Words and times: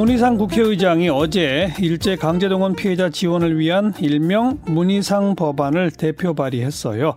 문희상 0.00 0.38
국회의장이 0.38 1.10
어제 1.10 1.74
일제 1.78 2.16
강제동원 2.16 2.74
피해자 2.74 3.10
지원을 3.10 3.58
위한 3.58 3.92
일명 4.00 4.58
문희상 4.64 5.34
법안을 5.34 5.90
대표 5.90 6.32
발의했어요. 6.32 7.16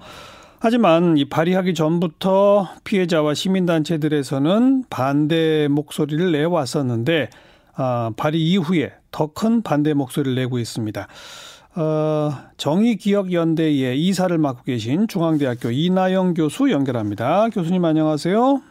하지만 0.60 1.16
이 1.16 1.24
발의하기 1.24 1.76
전부터 1.76 2.68
피해자와 2.84 3.36
시민단체들에서는 3.36 4.84
반대 4.90 5.70
목소리를 5.70 6.34
내왔었는데 6.34 7.30
아, 7.78 8.12
발의 8.18 8.42
이후에 8.42 8.92
더 9.12 9.28
큰 9.28 9.62
반대 9.62 9.94
목소리를 9.94 10.36
내고 10.36 10.60
있습니다. 10.60 11.08
어, 11.78 12.32
정의기억연대의 12.58 13.98
이사를 13.98 14.38
맡고 14.38 14.64
계신 14.66 15.08
중앙대학교 15.08 15.72
이나영 15.72 16.34
교수 16.34 16.70
연결합니다. 16.70 17.48
교수님 17.48 17.86
안녕하세요. 17.86 18.62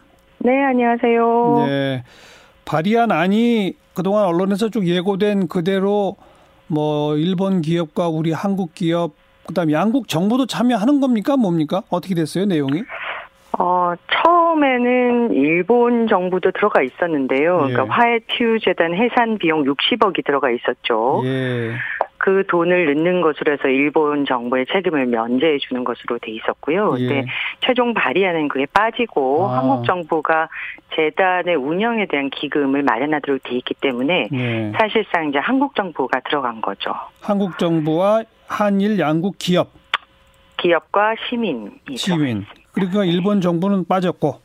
네, 0.40 0.50
안녕하세요. 0.64 1.64
네. 1.66 2.04
발의한 2.66 3.10
안이 3.10 3.80
그동안 3.94 4.24
언론에서 4.24 4.68
쭉 4.68 4.86
예고된 4.86 5.48
그대로 5.48 6.16
뭐 6.66 7.16
일본 7.16 7.60
기업과 7.60 8.08
우리 8.08 8.32
한국 8.32 8.74
기업 8.74 9.12
그다음 9.46 9.72
양국 9.72 10.08
정부도 10.08 10.46
참여하는 10.46 11.00
겁니까? 11.00 11.36
뭡니까? 11.36 11.82
어떻게 11.90 12.14
됐어요, 12.14 12.46
내용이? 12.46 12.84
어, 13.58 13.92
처음에는 14.10 15.34
일본 15.34 16.08
정부도 16.08 16.52
들어가 16.52 16.82
있었는데요. 16.82 17.66
예. 17.68 17.72
그러니까 17.72 17.94
화해피유재단 17.94 18.94
해산 18.94 19.38
비용 19.38 19.64
60억이 19.64 20.24
들어가 20.24 20.50
있었죠. 20.50 21.22
예. 21.24 21.72
그 22.22 22.44
돈을 22.46 22.94
넣는 22.94 23.20
것으로 23.20 23.52
해서 23.52 23.66
일본 23.66 24.24
정부의 24.24 24.66
책임을 24.72 25.06
면제해 25.06 25.58
주는 25.58 25.82
것으로 25.82 26.20
돼 26.20 26.30
있었고요. 26.30 26.94
예. 26.98 27.06
근데 27.08 27.26
최종 27.66 27.94
발의하는 27.94 28.46
그게 28.46 28.64
빠지고 28.66 29.48
아. 29.48 29.58
한국 29.58 29.84
정부가 29.84 30.48
재단의 30.94 31.56
운영에 31.56 32.06
대한 32.06 32.30
기금을 32.30 32.84
마련하도록 32.84 33.42
돼 33.42 33.56
있기 33.56 33.74
때문에 33.74 34.28
네. 34.30 34.72
사실상 34.78 35.30
이제 35.30 35.38
한국 35.38 35.74
정부가 35.74 36.20
들어간 36.20 36.60
거죠. 36.60 36.94
한국 37.20 37.58
정부와 37.58 38.22
한일 38.46 39.00
양국 39.00 39.34
기업, 39.38 39.70
기업과 40.58 41.16
시민이 41.28 41.70
들어가 41.86 41.96
시민. 41.96 42.46
그러니까 42.70 43.04
일본 43.04 43.40
정부는 43.40 43.84
빠졌고. 43.88 44.40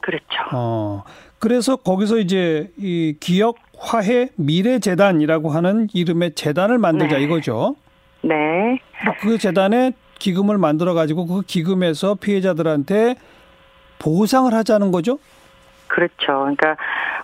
그렇죠. 0.00 0.24
어. 0.54 1.04
그래서 1.38 1.76
거기서 1.76 2.16
이제 2.20 2.70
이 2.78 3.14
기억 3.20 3.56
화해 3.78 4.28
미래 4.36 4.78
재단이라고 4.78 5.50
하는 5.50 5.88
이름의 5.94 6.34
재단을 6.34 6.78
만들자 6.78 7.16
네. 7.16 7.24
이거죠. 7.24 7.76
네. 8.22 8.78
그 9.20 9.38
재단에 9.38 9.92
기금을 10.18 10.58
만들어 10.58 10.94
가지고 10.94 11.26
그 11.26 11.42
기금에서 11.42 12.16
피해자들한테 12.16 13.14
보상을 13.98 14.52
하자는 14.52 14.90
거죠. 14.90 15.18
그렇죠. 15.86 16.14
그러니까 16.26 16.76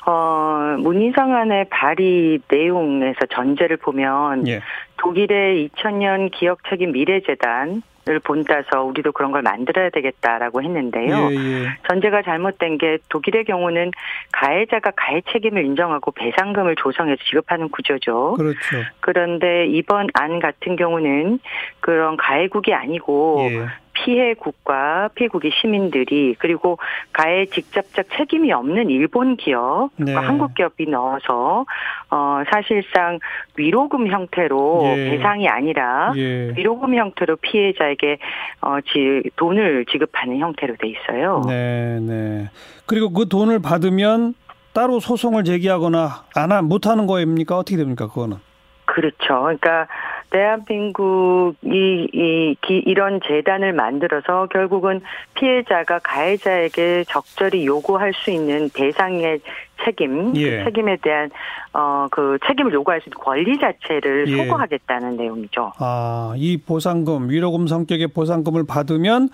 어 0.06 0.76
문희상안의 0.78 1.68
발의 1.70 2.40
내용에서 2.48 3.26
전제를 3.32 3.76
보면 3.76 4.46
예. 4.48 4.60
독일의 4.96 5.68
2000년 5.68 6.30
기억 6.32 6.60
책임 6.68 6.92
미래재단 6.92 7.82
을 8.06 8.18
본따서 8.18 8.82
우리도 8.82 9.12
그런 9.12 9.32
걸 9.32 9.40
만들어야 9.40 9.88
되겠다라고 9.88 10.62
했는데요. 10.62 11.30
예, 11.30 11.34
예. 11.36 11.66
전제가 11.88 12.20
잘못된 12.20 12.76
게 12.76 12.98
독일의 13.08 13.44
경우는 13.44 13.92
가해자가 14.30 14.90
가해 14.94 15.22
책임을 15.32 15.64
인정하고 15.64 16.10
배상금을 16.10 16.76
조성해서 16.76 17.22
지급하는 17.24 17.70
구조죠. 17.70 18.34
그렇죠. 18.34 18.58
그런데 19.00 19.66
이번 19.68 20.08
안 20.12 20.38
같은 20.38 20.76
경우는 20.76 21.38
그런 21.80 22.18
가해국이 22.18 22.74
아니고 22.74 23.48
예. 23.50 23.66
피해국과 23.94 25.08
피해국의 25.14 25.50
시민들이 25.60 26.34
그리고 26.38 26.78
가해 27.12 27.46
직접적 27.46 28.06
책임이 28.16 28.52
없는 28.52 28.90
일본 28.90 29.36
기업과 29.36 29.88
네. 29.96 30.14
한국 30.14 30.54
기업이 30.54 30.86
넣어서 30.88 31.64
어 32.10 32.42
사실상 32.50 33.18
위로금 33.56 34.08
형태로 34.08 34.82
예. 34.84 35.10
배상이 35.10 35.48
아니라 35.48 36.12
예. 36.16 36.52
위로금 36.56 36.94
형태로 36.94 37.36
피해자에게 37.36 38.18
어 38.60 38.78
지 38.84 39.22
돈을 39.36 39.86
지급하는 39.90 40.38
형태로 40.38 40.76
돼 40.76 40.88
있어요. 40.88 41.42
네, 41.46 41.98
네. 42.00 42.50
그리고 42.86 43.12
그 43.12 43.28
돈을 43.28 43.62
받으면 43.62 44.34
따로 44.74 45.00
소송을 45.00 45.44
제기하거나 45.44 46.24
안 46.34 46.64
못하는 46.66 47.06
거입니까? 47.06 47.56
어떻게 47.56 47.76
됩니까? 47.76 48.08
그거는. 48.08 48.36
그렇죠. 48.84 49.16
그러니까 49.42 49.86
대한민국이 50.30 52.08
이, 52.12 52.56
기- 52.60 52.82
이런 52.86 53.20
재단을 53.26 53.72
만들어서 53.72 54.46
결국은 54.46 55.00
피해자가 55.34 56.00
가해자에게 56.00 57.04
적절히 57.08 57.66
요구할 57.66 58.12
수 58.14 58.30
있는 58.30 58.68
배상의 58.74 59.40
책임, 59.84 60.34
예. 60.36 60.58
그 60.58 60.64
책임에 60.64 60.96
대한 61.02 61.30
어 61.72 62.08
그 62.10 62.38
책임을 62.46 62.72
요구할 62.72 63.00
수 63.00 63.08
있는 63.08 63.18
권리 63.18 63.58
자체를 63.58 64.28
예. 64.28 64.36
소구하겠다는 64.36 65.16
내용이죠. 65.16 65.72
아, 65.78 66.32
이 66.36 66.56
보상금, 66.58 67.28
위로금 67.30 67.66
성격의 67.66 68.08
보상금을 68.08 68.64
받으면 68.66 69.28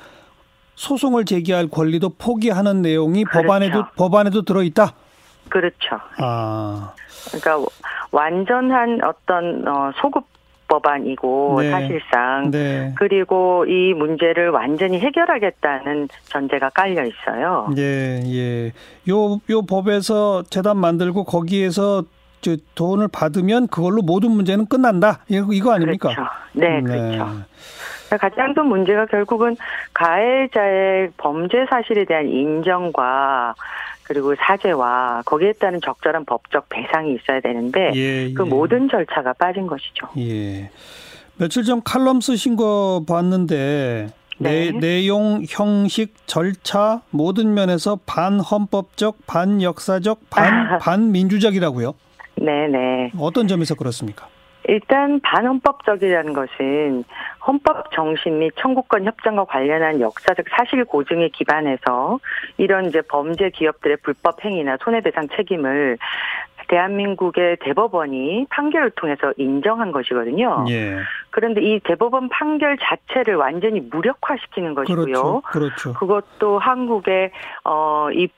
소송을 0.76 1.24
제기할 1.26 1.68
권리도 1.68 2.10
포기하는 2.18 2.80
내용이 2.80 3.24
그렇죠. 3.24 3.46
법안에도 3.46 3.84
법안에도 3.96 4.42
들어 4.42 4.62
있다. 4.62 4.94
그렇죠. 5.50 5.98
아, 6.18 6.94
그러니까 7.28 7.68
완전한 8.12 9.00
어떤 9.04 9.66
어 9.68 9.90
소급 10.00 10.24
법안이고 10.70 11.58
네. 11.60 11.70
사실상 11.70 12.50
네. 12.50 12.94
그리고 12.96 13.66
이 13.66 13.92
문제를 13.92 14.50
완전히 14.50 15.00
해결하겠다는 15.00 16.08
전제가 16.24 16.70
깔려 16.70 17.04
있어요. 17.04 17.68
예, 17.76 18.22
예. 18.24 18.66
요, 19.10 19.40
요 19.50 19.62
법에서 19.68 20.44
재단 20.44 20.76
만들고 20.78 21.24
거기에서 21.24 22.04
저 22.40 22.56
돈을 22.74 23.08
받으면 23.08 23.66
그걸로 23.66 24.00
모든 24.00 24.30
문제는 24.30 24.66
끝난다. 24.66 25.24
이거, 25.28 25.72
아닙니까? 25.74 26.08
그렇죠. 26.08 26.30
네, 26.52 26.80
그렇죠. 26.80 27.26
가장 28.18 28.54
큰 28.54 28.66
문제가 28.66 29.06
결국은 29.06 29.56
가해자의 29.92 31.10
범죄 31.16 31.66
사실에 31.68 32.04
대한 32.04 32.26
인정과 32.28 33.54
그리고 34.10 34.34
사죄와 34.34 35.22
거기에 35.24 35.52
따른 35.52 35.80
적절한 35.80 36.24
법적 36.24 36.68
배상이 36.68 37.14
있어야 37.14 37.38
되는데 37.38 37.92
예, 37.94 38.32
그 38.32 38.44
예. 38.44 38.48
모든 38.48 38.88
절차가 38.88 39.34
빠진 39.34 39.68
것이죠. 39.68 40.08
예. 40.18 40.68
며칠 41.36 41.62
전 41.62 41.80
칼럼 41.84 42.20
쓰신 42.20 42.56
거 42.56 43.04
봤는데 43.08 44.08
내, 44.38 44.72
네. 44.72 44.78
내용, 44.80 45.44
형식, 45.48 46.12
절차 46.26 47.02
모든 47.10 47.54
면에서 47.54 48.00
반헌법적, 48.04 49.28
반역사적, 49.28 50.28
반 50.28 50.78
반민주적이라고요. 50.82 51.94
네, 52.34 52.66
네. 52.66 53.12
어떤 53.16 53.46
점에서 53.46 53.76
그렇습니까? 53.76 54.26
일단 54.68 55.20
반헌법적이라는 55.20 56.32
것은 56.32 57.04
헌법 57.46 57.90
정신 57.92 58.38
및 58.40 58.52
청구권 58.56 59.04
협정과 59.04 59.44
관련한 59.44 60.00
역사적 60.00 60.46
사실 60.50 60.84
고증에 60.84 61.28
기반해서 61.28 62.20
이런 62.58 62.86
이제 62.86 63.00
범죄 63.02 63.50
기업들의 63.50 63.98
불법 64.02 64.44
행위나 64.44 64.76
손해배상 64.82 65.28
책임을 65.36 65.98
대한민국의 66.68 67.56
대법원이 67.60 68.46
판결을 68.48 68.90
통해서 68.92 69.32
인정한 69.36 69.90
것이거든요. 69.90 70.66
예. 70.68 70.98
그런데 71.30 71.60
이 71.62 71.80
대법원 71.80 72.28
판결 72.28 72.78
자체를 72.78 73.34
완전히 73.34 73.80
무력화시키는 73.80 74.74
것이고요. 74.74 75.04
그렇죠. 75.04 75.40
그렇죠. 75.40 75.92
그것도 75.94 76.60
한국의 76.60 77.32
어 77.64 78.08
입, 78.12 78.32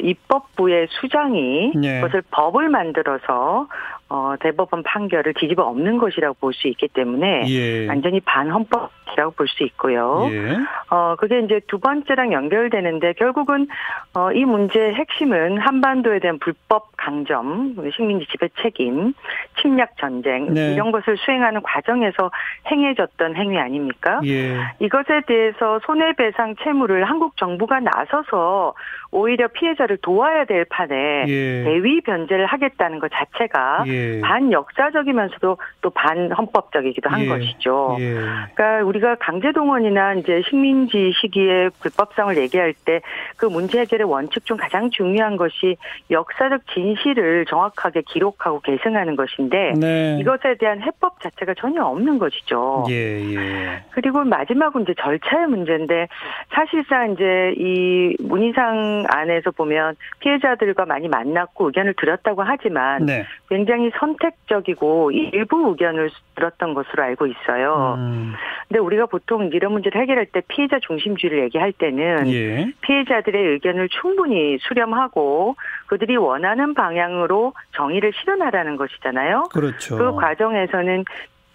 입법부의 0.00 0.88
수장이 0.90 1.72
예. 1.84 2.00
그것을 2.00 2.22
법을 2.32 2.68
만들어서 2.68 3.68
어 4.10 4.34
대법원 4.40 4.82
판결을 4.84 5.34
뒤집어 5.34 5.64
엎는 5.64 5.98
것이라고 5.98 6.36
볼 6.40 6.52
수 6.54 6.66
있기 6.68 6.88
때문에 6.88 7.44
예. 7.48 7.86
완전히 7.88 8.20
반헌법이라고 8.20 9.32
볼 9.36 9.46
수 9.48 9.62
있고요. 9.64 10.26
예. 10.30 10.56
어 10.90 11.14
그게 11.18 11.40
이제 11.40 11.60
두 11.68 11.78
번째랑 11.78 12.32
연결되는데 12.32 13.12
결국은 13.14 13.66
어 14.14 14.30
이 14.32 14.44
문제의 14.44 14.94
핵심은 14.94 15.58
한반도에 15.58 16.20
대한 16.20 16.38
불법 16.38 16.96
강점, 16.96 17.74
식민지 17.96 18.26
지배 18.30 18.48
책임, 18.62 19.12
침략 19.60 19.96
전쟁 19.98 20.52
네. 20.54 20.74
이런 20.74 20.90
것을 20.92 21.16
수행하는 21.18 21.62
과정에서 21.62 22.30
행해졌던 22.70 23.36
행위 23.36 23.58
아닙니까? 23.58 24.20
예. 24.24 24.56
이것에 24.80 25.22
대해서 25.26 25.80
손해배상 25.86 26.56
채무를 26.62 27.04
한국 27.04 27.36
정부가 27.36 27.80
나서서 27.80 28.74
오히려 29.10 29.48
피해자를 29.48 29.96
도와야 30.02 30.44
될 30.44 30.64
판에 30.66 31.24
예. 31.26 31.64
대위 31.64 32.00
변제를 32.02 32.46
하겠다는 32.46 32.98
것 33.00 33.10
자체가 33.12 33.84
예. 33.86 33.97
예. 33.98 34.20
반역사적이면서도 34.20 35.58
또 35.82 35.90
반헌법적이기도 35.90 37.10
한 37.10 37.22
예. 37.22 37.26
것이죠. 37.26 37.96
예. 38.00 38.14
그러니까 38.54 38.84
우리가 38.84 39.16
강제동원이나 39.16 40.14
이제 40.14 40.42
식민지 40.48 41.12
시기의 41.20 41.70
불법성을 41.80 42.36
얘기할 42.36 42.74
때 42.84 43.00
그 43.36 43.46
문제 43.46 43.80
해결의 43.80 44.06
원칙 44.08 44.44
중 44.44 44.56
가장 44.56 44.90
중요한 44.90 45.36
것이 45.36 45.76
역사적 46.10 46.62
진실을 46.74 47.46
정확하게 47.46 48.02
기록하고 48.02 48.60
계승하는 48.60 49.16
것인데 49.16 49.74
네. 49.78 50.18
이것에 50.20 50.56
대한 50.58 50.82
해법 50.82 51.20
자체가 51.22 51.54
전혀 51.54 51.84
없는 51.84 52.18
것이죠. 52.18 52.84
예, 52.90 53.34
예. 53.34 53.82
그리고 53.90 54.24
마지막은 54.24 54.82
이제 54.82 54.94
절차의 55.00 55.46
문제인데 55.46 56.08
사실상 56.50 57.12
이제 57.12 57.54
이 57.56 58.16
문희상 58.20 59.04
안에서 59.08 59.50
보면 59.52 59.96
피해자들과 60.20 60.84
많이 60.86 61.08
만났고 61.08 61.66
의견을 61.66 61.94
들었다고 61.94 62.42
하지만 62.42 63.06
네. 63.06 63.24
굉장히 63.48 63.87
선택적이고 63.98 65.12
일부 65.12 65.68
의견을 65.68 66.10
들었던 66.34 66.74
것으로 66.74 67.02
알고 67.02 67.26
있어요. 67.26 67.96
음, 67.98 68.34
근데 68.68 68.80
우리가 68.80 69.06
보통 69.06 69.50
이런 69.52 69.72
문제를 69.72 70.00
해결할 70.00 70.26
때 70.26 70.42
피해자 70.48 70.78
중심주의를 70.80 71.42
얘기할 71.44 71.72
때는 71.72 72.28
예. 72.32 72.72
피해자들의 72.82 73.52
의견을 73.52 73.88
충분히 73.88 74.58
수렴하고 74.60 75.56
그들이 75.86 76.16
원하는 76.16 76.74
방향으로 76.74 77.54
정의를 77.76 78.12
실현하라는 78.14 78.76
것이잖아요. 78.76 79.48
그렇죠. 79.52 79.96
그 79.96 80.14
과정에서는 80.14 81.04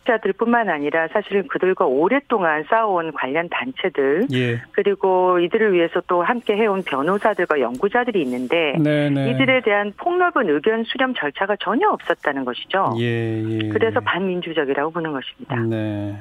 자들뿐만 0.06 0.70
아니라 0.70 1.08
사실은 1.10 1.48
그들과 1.48 1.86
오랫동안 1.86 2.64
싸워온 2.70 3.12
관련 3.14 3.50
단체들 3.50 4.28
예. 4.34 4.62
그리고 4.72 5.40
이들을 5.40 5.74
위해서 5.74 6.02
또 6.08 6.24
함께 6.24 6.56
해온 6.56 6.84
변호사들과 6.84 7.60
연구자들이 7.60 8.22
있는데 8.22 8.76
네, 8.80 9.10
네. 9.10 9.32
이들에 9.32 9.62
대한 9.62 9.94
폭넓은 9.98 10.50
의견 10.50 10.84
수렴 10.84 11.14
절차가 11.14 11.56
전혀 11.62 11.90
없었다는 11.90 12.46
것이죠. 12.46 12.96
예, 13.00 13.42
예. 13.44 13.70
그래서 13.70 14.00
반민주적이라고 14.00 14.92
보는 14.92 15.12
것입니다. 15.12 15.56
네. 15.56 16.18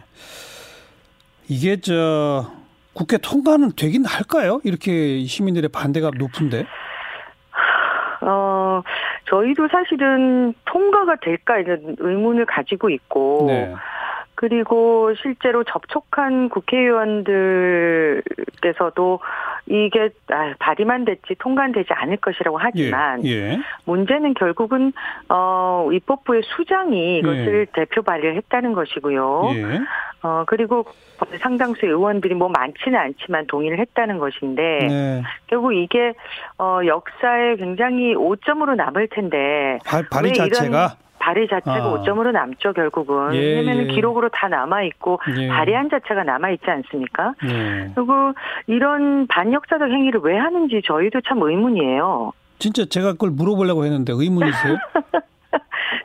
이게 1.48 1.80
저 1.80 2.50
국회 2.92 3.18
통과는 3.18 3.72
되긴 3.76 4.04
할까요? 4.04 4.60
이렇게 4.64 5.24
시민들의 5.24 5.70
반대가 5.70 6.10
높은데. 6.16 6.66
어, 9.32 9.42
저희도 9.42 9.68
사실은 9.68 10.52
통과가 10.66 11.16
될까 11.16 11.58
이런 11.58 11.96
의문을 11.98 12.44
가지고 12.46 12.90
있고 12.90 13.44
네. 13.48 13.74
그리고 14.42 15.14
실제로 15.22 15.62
접촉한 15.62 16.48
국회의원들께서도 16.48 19.20
이게 19.66 20.10
아, 20.32 20.54
발의만 20.58 21.04
됐지 21.04 21.36
통과는 21.38 21.70
되지 21.70 21.92
않을 21.92 22.16
것이라고 22.16 22.58
하지만 22.58 23.24
예. 23.24 23.30
예. 23.30 23.60
문제는 23.84 24.34
결국은 24.34 24.92
어 25.28 25.88
입법부의 25.92 26.42
수장이 26.56 27.18
이것을 27.18 27.68
예. 27.68 27.72
대표 27.72 28.02
발의를 28.02 28.34
했다는 28.38 28.72
것이고요. 28.72 29.52
예. 29.54 29.78
어 30.24 30.42
그리고 30.48 30.86
상당수의 31.40 31.92
의원들이 31.92 32.34
뭐 32.34 32.48
많지는 32.48 32.98
않지만 32.98 33.46
동의를 33.46 33.78
했다는 33.78 34.18
것인데 34.18 34.86
네. 34.88 35.22
결국 35.46 35.72
이게 35.72 36.14
어 36.58 36.80
역사에 36.84 37.54
굉장히 37.58 38.16
오점으로 38.16 38.74
남을 38.74 39.06
텐데 39.12 39.78
발, 39.86 40.04
발의 40.10 40.34
자체가 40.34 40.96
발의 41.22 41.48
자체가 41.48 41.84
아. 41.84 41.92
오점으로 41.92 42.32
남죠 42.32 42.72
결국은 42.72 43.34
예, 43.34 43.56
왜냐하면 43.56 43.88
예. 43.88 43.94
기록으로 43.94 44.28
다 44.30 44.48
남아 44.48 44.82
있고 44.82 45.20
예. 45.38 45.48
발의한 45.48 45.88
자체가 45.88 46.24
남아 46.24 46.50
있지 46.50 46.68
않습니까? 46.68 47.34
예. 47.44 47.90
그리고 47.94 48.32
이런 48.66 49.26
반역사적 49.28 49.88
행위를 49.88 50.20
왜 50.24 50.36
하는지 50.36 50.82
저희도 50.84 51.20
참 51.28 51.40
의문이에요. 51.40 52.32
진짜 52.58 52.84
제가 52.84 53.12
그걸 53.12 53.30
물어보려고 53.30 53.84
했는데 53.84 54.12
의문이세요? 54.12 54.76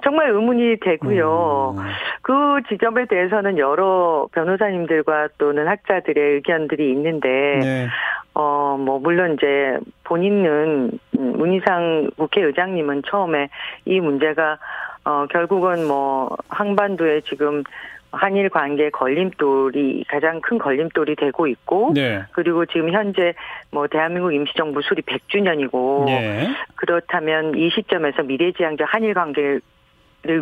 정말 0.04 0.30
의문이 0.32 0.80
되고요. 0.80 1.76
음. 1.78 1.84
그 2.22 2.34
지점에 2.70 3.06
대해서는 3.06 3.58
여러 3.58 4.28
변호사님들과 4.32 5.30
또는 5.38 5.68
학자들의 5.68 6.36
의견들이 6.36 6.90
있는데, 6.92 7.28
네. 7.62 7.88
어, 8.34 8.78
뭐, 8.80 9.00
물론 9.00 9.34
이제 9.34 9.78
본인은, 10.04 10.92
음, 11.20 11.34
문희상 11.38 12.12
국회의장님은 12.18 13.04
처음에 13.10 13.50
이 13.86 14.00
문제가, 14.00 14.58
어, 15.08 15.26
결국은 15.28 15.88
뭐, 15.88 16.36
한반도에 16.50 17.22
지금 17.22 17.64
한일 18.12 18.50
관계 18.50 18.90
걸림돌이 18.90 20.04
가장 20.10 20.42
큰 20.42 20.58
걸림돌이 20.58 21.16
되고 21.16 21.48
있고, 21.48 21.92
네. 21.96 22.24
그리고 22.34 22.66
지금 22.66 22.92
현재 22.92 23.34
뭐 23.72 23.88
대한민국 23.88 24.34
임시정부 24.34 24.82
수립 24.82 25.06
100주년이고 25.06 26.06
네. 26.06 26.50
그렇다면 26.76 27.58
이 27.58 27.70
시점에서 27.70 28.24
미래지향적 28.24 28.86
한일 28.90 29.14
관계를 29.14 29.62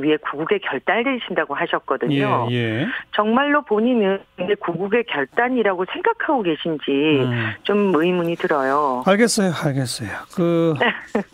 위해 0.01 0.17
구국의 0.17 0.59
결단을 0.59 1.03
내리신다고 1.03 1.53
하셨거든요. 1.53 2.47
예. 2.49 2.55
예. 2.55 2.87
정말로 3.15 3.61
본인은 3.63 4.19
구국의 4.61 5.03
결단이라고 5.03 5.85
생각하고 5.91 6.41
계신지 6.41 6.91
음. 7.21 7.51
좀 7.63 7.93
의문이 7.95 8.35
들어요. 8.37 9.03
알겠어요. 9.05 9.51
알겠어요. 9.63 10.09
그 10.35 10.73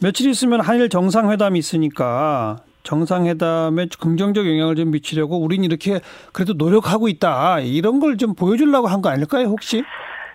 며칠 0.02 0.30
있으면 0.30 0.60
한일 0.62 0.90
정상회담이 0.90 1.60
있으니까 1.60 2.58
정상회담에 2.84 3.88
긍정적 4.00 4.46
영향을 4.48 4.76
좀 4.76 4.92
미치려고 4.92 5.40
우린 5.40 5.64
이렇게 5.64 6.00
그래도 6.34 6.54
노력하고 6.54 7.08
있다. 7.08 7.60
이런 7.62 8.00
걸 8.00 8.18
좀 8.18 8.36
보여주려고 8.36 8.88
한 8.88 9.02
거 9.02 9.10
아닐까요, 9.10 9.46
혹시? 9.48 9.84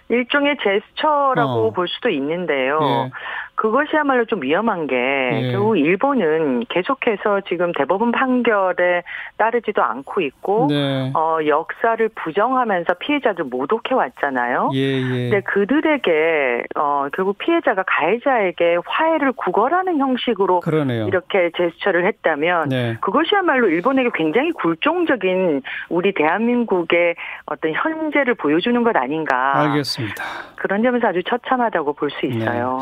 일종의 0.08 0.56
제스처라고 0.62 1.66
어. 1.66 1.70
볼 1.72 1.88
수도 1.88 2.08
있는데요. 2.10 2.78
예. 2.82 3.10
그것이야말로 3.56 4.26
좀 4.26 4.42
위험한 4.42 4.86
게 4.86 4.94
예. 4.96 5.52
결국 5.52 5.76
일본은 5.76 6.64
계속해서 6.68 7.40
지금 7.48 7.72
대법원 7.72 8.12
판결에 8.12 9.02
따르지도 9.38 9.82
않고 9.82 10.20
있고 10.20 10.66
네. 10.68 11.10
어, 11.14 11.38
역사를 11.46 12.08
부정하면서 12.14 12.94
피해자들 12.94 13.44
모독해 13.44 13.94
왔잖아요. 13.94 14.70
예, 14.74 14.78
예. 14.78 15.00
근데 15.02 15.40
그들에게 15.40 16.64
어, 16.76 17.08
결국 17.14 17.38
피해자가 17.38 17.82
가해자에게 17.86 18.78
화해를 18.86 19.32
구걸하는 19.32 19.98
형식으로 19.98 20.60
그러네요. 20.60 21.06
이렇게 21.06 21.50
제스처를 21.56 22.06
했다면 22.06 22.68
네. 22.68 22.96
그것이야말로 23.00 23.68
일본에게 23.68 24.10
굉장히 24.14 24.52
굴종적인 24.52 25.62
우리 25.88 26.12
대한민국의 26.12 27.14
어떤 27.46 27.72
현재를 27.72 28.34
보여주는 28.34 28.82
것 28.84 28.94
아닌가. 28.96 29.60
알겠습니다. 29.62 30.22
그런 30.56 30.82
점에서 30.82 31.08
아주 31.08 31.22
처참하다고 31.24 31.94
볼 31.94 32.10
수 32.10 32.24
있어요. 32.26 32.80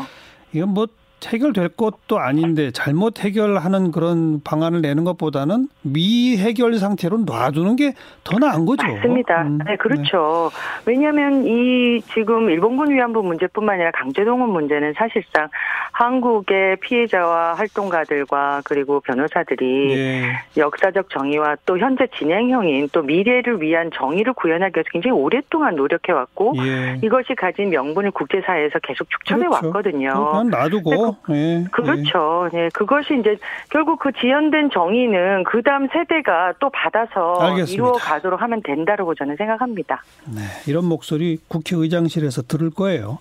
이건 0.55 0.69
뭐 0.69 0.87
해결될 1.27 1.69
것도 1.69 2.19
아닌데 2.19 2.71
잘못 2.71 3.23
해결하는 3.23 3.91
그런 3.91 4.41
방안을 4.43 4.81
내는 4.81 5.03
것보다는 5.03 5.67
미해결 5.83 6.77
상태로 6.77 7.19
놔두는 7.25 7.75
게 7.75 7.93
더 8.25 8.39
나은 8.39 8.65
거죠. 8.65 8.85
맞습니다. 8.87 9.43
음, 9.43 9.59
네, 9.65 9.75
그렇죠. 9.77 10.49
왜냐하면 10.85 11.45
이 11.45 12.01
지금 12.13 12.49
일본군 12.49 12.89
위안부 12.91 13.21
문제뿐만 13.21 13.75
아니라 13.75 13.91
강제동원 13.91 14.49
문제는 14.49 14.93
사실상 14.97 15.47
한국의 15.91 16.77
피해자와 16.77 17.53
활동가들과 17.53 18.61
그리고 18.65 18.99
변호사들이 19.01 19.91
예. 19.95 20.23
역사적 20.57 21.11
정의와 21.11 21.57
또 21.67 21.77
현재 21.77 22.07
진행형인 22.17 22.89
또 22.91 23.03
미래를 23.03 23.61
위한 23.61 23.91
정의를 23.93 24.33
구현하기 24.33 24.73
위해서 24.75 24.89
굉장히 24.91 25.15
오랫동안 25.15 25.75
노력해왔고 25.75 26.55
예. 26.65 26.99
이것이 27.03 27.35
가진 27.35 27.69
명분을 27.69 28.09
국제사회에서 28.09 28.79
계속 28.79 29.07
축적해 29.11 29.45
그렇죠. 29.45 29.67
왔거든요. 29.67 30.31
그냥 30.31 30.49
놔두고. 30.49 31.14
예. 31.29 31.65
그렇죠. 31.71 32.49
네, 32.51 32.69
그것이 32.73 33.19
이제 33.19 33.37
결국 33.69 33.99
그 33.99 34.11
지연된 34.11 34.69
정의는 34.71 35.43
그 35.43 35.61
다음 35.63 35.87
세대가 35.87 36.53
또 36.59 36.69
받아서 36.69 37.39
알겠습니다. 37.39 37.73
이루어 37.73 37.91
가도록 37.93 38.41
하면 38.41 38.61
된다고 38.63 39.13
저는 39.15 39.35
생각합니다. 39.35 40.03
네. 40.25 40.41
이런 40.67 40.85
목소리 40.85 41.37
국회의장실에서 41.47 42.43
들을 42.43 42.69
거예요. 42.69 43.19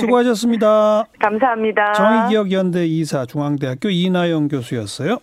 수고하셨습니다. 0.00 1.04
감사합니다. 1.18 1.92
정의기억연대 1.92 2.86
이사 2.86 3.26
중앙대학교 3.26 3.88
이나영 3.90 4.48
교수였어요. 4.48 5.18